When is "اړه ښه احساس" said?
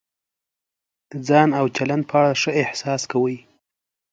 2.21-3.01